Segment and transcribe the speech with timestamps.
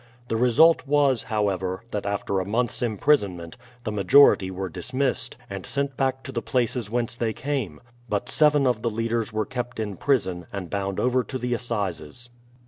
[0.29, 5.95] The result was, hovever, that after a month's imprisonment, the majority were dismissed, and sent
[5.95, 9.97] back to the places whence they came; but seven of the leaders were kept in
[9.97, 12.31] prison, and bound over to the Assizes.